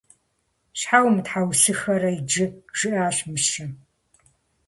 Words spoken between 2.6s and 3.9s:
жиӏащ мыщэм.